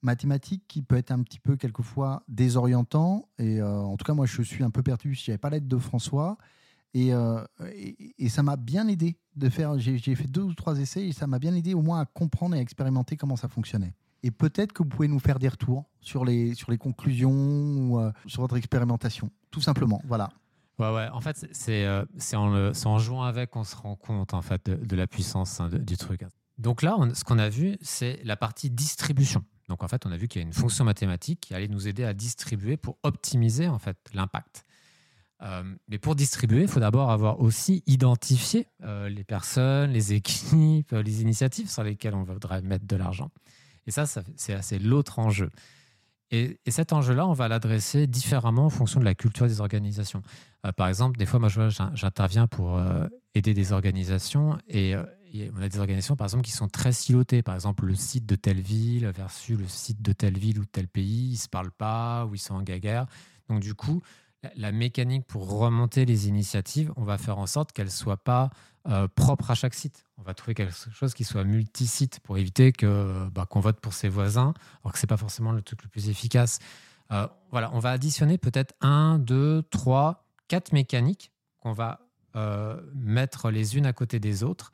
[0.03, 3.27] mathématique, qui peut être un petit peu quelquefois désorientant.
[3.39, 5.67] Et euh, en tout cas, moi, je suis un peu perdu si j'avais pas l'aide
[5.67, 6.37] de François.
[6.93, 7.43] Et, euh,
[8.19, 9.79] et, ça m'a bien aidé de faire.
[9.79, 12.55] J'ai fait deux ou trois essais et ça m'a bien aidé au moins à comprendre
[12.55, 13.93] et à expérimenter comment ça fonctionnait.
[14.21, 17.99] Et peut-être que vous pouvez nous faire des retours sur les, sur les conclusions ou
[17.99, 20.01] euh, sur votre expérimentation, tout simplement.
[20.05, 20.29] Voilà.
[20.79, 21.09] Ouais, ouais.
[21.09, 24.95] En fait, c'est euh, en, en, jouant avec qu'on se rend compte en fait, de,
[24.95, 26.25] la puissance hein, du truc.
[26.57, 29.43] Donc là, ce qu'on a vu, c'est la partie distribution.
[29.69, 31.87] Donc en fait, on a vu qu'il y a une fonction mathématique qui allait nous
[31.87, 34.65] aider à distribuer pour optimiser en fait l'impact.
[35.41, 41.21] Euh, mais pour distribuer, il faut d'abord avoir aussi identifié les personnes, les équipes, les
[41.21, 43.29] initiatives sur lesquelles on voudrait mettre de l'argent.
[43.87, 45.49] Et ça, c'est l'autre enjeu.
[46.33, 50.23] Et, cet enjeu-là, on va l'adresser différemment en fonction de la culture des organisations.
[50.65, 51.49] Euh, par exemple, des fois, moi,
[51.93, 54.95] j'interviens pour euh, aider des organisations euh, et,
[55.33, 57.41] on a des organisations, par exemple, qui sont très silotées.
[57.41, 60.87] Par exemple, le site de telle ville versus le site de telle ville ou tel
[60.87, 63.07] pays, ils ne se parlent pas ou ils sont en guerre.
[63.49, 64.01] Donc, du coup,
[64.55, 68.49] la mécanique pour remonter les initiatives, on va faire en sorte qu'elles ne soient pas
[68.87, 70.05] euh, propres à chaque site.
[70.17, 73.93] On va trouver quelque chose qui soit multi-site pour éviter que bah, qu'on vote pour
[73.93, 76.59] ses voisins, alors que ce n'est pas forcément le truc le plus efficace.
[77.11, 82.01] Euh, voilà, on va additionner peut-être un, deux, trois, quatre mécaniques qu'on va
[82.35, 84.71] euh, mettre les unes à côté des autres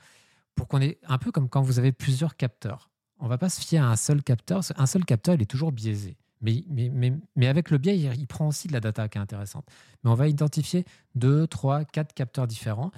[0.59, 2.89] pour qu'on ait un peu comme quand vous avez plusieurs capteurs.
[3.19, 4.61] On ne va pas se fier à un seul capteur.
[4.75, 6.17] Un seul capteur, il est toujours biaisé.
[6.41, 9.65] Mais, mais, mais, avec le biais, il, prend aussi de la data qui est intéressante.
[10.03, 10.83] Mais on va identifier
[11.15, 12.91] deux, trois, quatre capteurs différents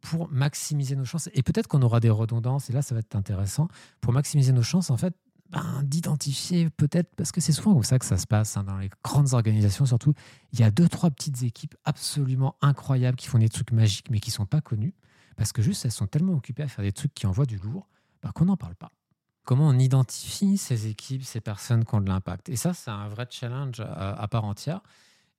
[0.00, 1.28] pour maximiser nos chances.
[1.34, 3.66] Et peut-être qu'on aura des redondances, et là, ça va être intéressant.
[4.00, 5.16] Pour maximiser nos chances, en fait,
[5.50, 8.78] ben, d'identifier peut-être, parce que c'est souvent comme ça que ça se passe, hein, dans
[8.78, 10.14] les grandes organisations surtout,
[10.52, 14.20] il y a deux, trois petites équipes absolument incroyables qui font des trucs magiques, mais
[14.20, 14.94] qui ne sont pas connues,
[15.40, 17.88] parce que juste elles sont tellement occupées à faire des trucs qui envoient du lourd,
[18.22, 18.92] ben, qu'on n'en parle pas.
[19.44, 22.50] Comment on identifie ces équipes, ces personnes qui ont de l'impact?
[22.50, 24.82] Et ça, c'est un vrai challenge à, part entière.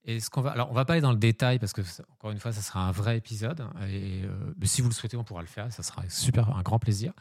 [0.03, 1.83] Et ce qu'on va, alors on va pas aller dans le détail parce que
[2.13, 3.61] encore une fois, ça sera un vrai épisode.
[3.89, 5.71] Et euh, si vous le souhaitez, on pourra le faire.
[5.71, 7.13] Ça sera super, un grand plaisir.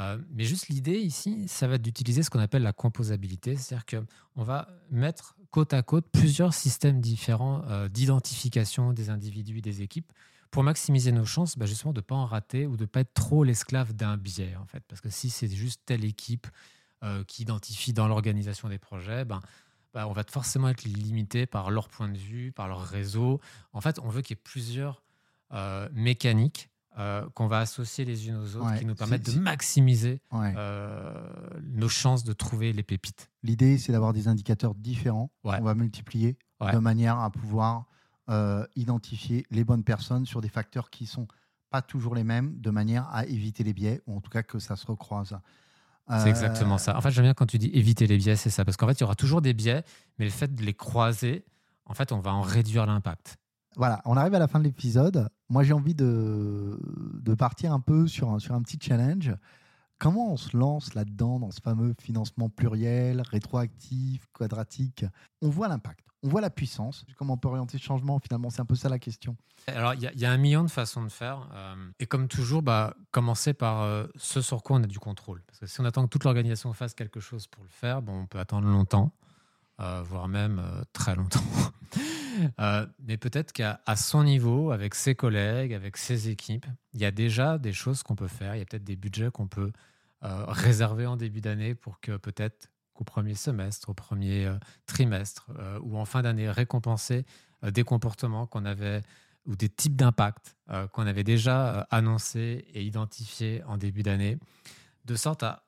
[0.00, 3.86] Euh, mais juste l'idée ici, ça va être d'utiliser ce qu'on appelle la composabilité, c'est-à-dire
[3.86, 10.12] qu'on va mettre côte à côte plusieurs systèmes différents euh, d'identification des individus des équipes
[10.50, 13.00] pour maximiser nos chances bah, justement de ne pas en rater ou de ne pas
[13.00, 14.56] être trop l'esclave d'un biais.
[14.56, 14.82] En fait.
[14.88, 16.46] Parce que si c'est juste telle équipe
[17.04, 19.40] euh, qui identifie dans l'organisation des projets, ben,
[19.94, 23.40] bah, on va forcément être limité par leur point de vue, par leur réseau.
[23.72, 25.02] En fait, on veut qu'il y ait plusieurs
[25.92, 31.14] mécaniques euh, qu'on va associer les unes aux autres, qui nous permettent de maximiser euh,
[31.62, 33.30] nos chances de trouver les pépites.
[33.44, 35.30] L'idée, c'est d'avoir des indicateurs différents.
[35.44, 37.86] On va multiplier de manière à pouvoir
[38.28, 41.26] euh, identifier les bonnes personnes sur des facteurs qui sont
[41.70, 44.58] pas toujours les mêmes, de manière à éviter les biais, ou en tout cas que
[44.58, 45.38] ça se recroise.
[46.10, 46.96] C'est exactement ça.
[46.96, 48.64] En fait, j'aime bien quand tu dis éviter les biais, c'est ça.
[48.64, 49.84] Parce qu'en fait, il y aura toujours des biais,
[50.18, 51.44] mais le fait de les croiser,
[51.84, 53.36] en fait, on va en réduire l'impact.
[53.76, 55.28] Voilà, on arrive à la fin de l'épisode.
[55.50, 56.78] Moi, j'ai envie de,
[57.22, 59.34] de, partir un peu sur un, sur un petit challenge.
[59.98, 65.04] Comment on se lance là-dedans, dans ce fameux financement pluriel, rétroactif, quadratique?
[65.42, 67.04] On voit l'impact, on voit la puissance.
[67.16, 69.36] Comment on peut orienter ce changement Finalement, c'est un peu ça la question.
[69.66, 71.48] Alors, il y, a un million de façons de faire.
[71.52, 75.42] Euh, et comme toujours, bah, commencer par euh, ce sur quoi on a du contrôle.
[75.48, 78.20] Parce que si on attend que toute l'organisation fasse quelque chose pour le faire, bon,
[78.20, 79.12] on peut attendre longtemps,
[79.80, 80.62] euh, voire même
[80.92, 81.40] très longtemps.
[82.60, 87.10] Euh, mais peut-être qu'à son niveau, avec ses collègues, avec ses équipes, il y a
[87.10, 88.54] déjà des choses qu'on peut faire.
[88.54, 89.72] Il y a peut-être des budgets qu'on peut
[90.22, 95.50] euh, réserver en début d'année pour que peut-être qu'au premier semestre, au premier euh, trimestre
[95.82, 97.24] ou en fin d'année, récompenser
[97.62, 99.02] des comportements qu'on avait
[99.46, 100.56] ou des types d'impact
[100.92, 104.38] qu'on avait déjà annoncés et identifiés en début d'année,
[105.06, 105.64] de sorte à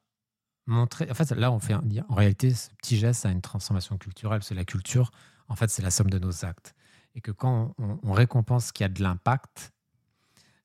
[0.67, 1.11] montrer.
[1.11, 4.43] En fait, là, on fait en réalité ce petit geste à une transformation culturelle.
[4.43, 5.11] C'est la culture
[5.51, 6.75] en fait, c'est la somme de nos actes.
[7.15, 9.73] Et que quand on, récompense ce qui a de l'impact,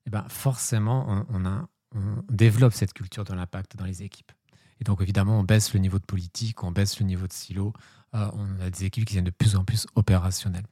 [0.06, 1.66] eh ben forcément, on,
[2.30, 4.30] développe cette culture de l'impact dans les équipes.
[4.80, 7.72] Et donc, évidemment, on baisse le niveau de politique, on baisse le niveau de silo.
[8.14, 10.66] Euh, on a des équipes qui deviennent de plus en plus opérationnelles.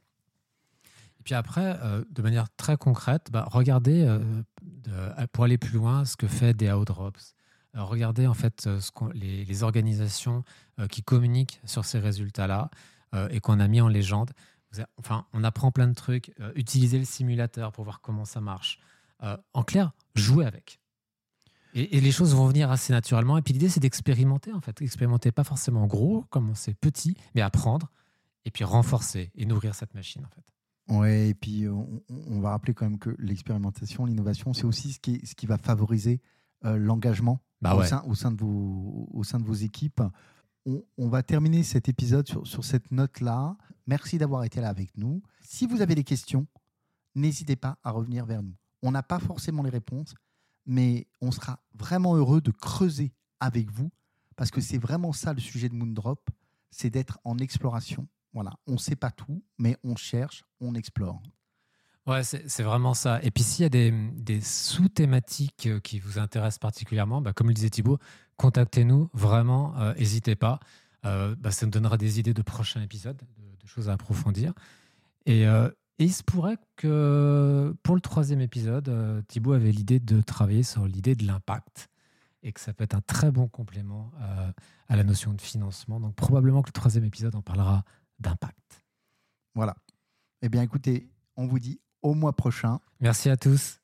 [1.19, 6.05] Et puis après, euh, de manière très concrète, bah, regardez, euh, pour aller plus loin,
[6.05, 7.34] ce que fait DAO Drops.
[7.75, 10.43] Regardez en fait ce les, organisations
[10.89, 12.69] qui communiquent sur ces résultats-là.
[13.15, 14.31] Euh, et qu'on a mis en légende.
[14.97, 16.33] Enfin, on apprend plein de trucs.
[16.39, 18.79] Euh, utiliser le simulateur pour voir comment ça marche.
[19.23, 20.79] Euh, en clair, jouer avec.
[21.73, 23.37] Et, les choses vont venir assez naturellement.
[23.37, 24.81] Et puis l'idée, c'est d'expérimenter, en fait.
[24.81, 27.91] Expérimenter pas forcément gros, commencer petit, mais apprendre,
[28.45, 30.43] et puis renforcer et nourrir cette machine, en fait.
[30.87, 35.25] Ouais, et puis on, va rappeler quand même que l'expérimentation, l'innovation, c'est aussi ce qui,
[35.25, 36.21] ce qui va favoriser
[36.63, 40.01] l'engagement bah au, sein, au, sein de vos, au sein de vos équipes
[40.97, 43.55] on, va terminer cet épisode sur, cette note-là.
[43.87, 45.21] Merci d'avoir été là avec nous.
[45.41, 46.47] Si vous avez des questions,
[47.13, 48.55] n'hésitez pas à revenir vers nous.
[48.81, 50.15] On n'a pas forcément les réponses,
[50.65, 53.91] mais on sera vraiment heureux de creuser avec vous
[54.35, 56.29] parce que c'est vraiment ça le sujet de Moondrop,
[56.71, 58.07] c'est d'être en exploration.
[58.33, 61.21] Voilà, on ne sait pas tout, mais on cherche, on explore.
[62.07, 63.19] Ouais, c'est vraiment ça.
[63.23, 67.53] Et puis s'il y a des, sous-thématiques euh, qui vous intéressent particulièrement, bah, comme le
[67.53, 67.97] disait Thibault,
[68.37, 70.59] contactez-nous, vraiment, n'hésitez euh, pas.
[71.05, 74.53] Euh, bah, ça nous donnera des idées de prochains épisodes, de, choses à approfondir.
[75.25, 75.45] Et,
[75.97, 81.15] il se pourrait que pour le troisième épisode, Thibault avait l'idée de travailler sur l'idée
[81.15, 81.89] de l'impact
[82.43, 84.11] et que ça peut être un très bon complément
[84.89, 86.01] à la notion de financement.
[86.01, 87.85] Donc probablement que le troisième épisode en parlera
[88.19, 88.83] d'impact.
[89.55, 89.77] Voilà.
[90.41, 92.79] Eh bien écoutez, on vous dit au mois prochain.
[93.01, 93.79] Merci à tous.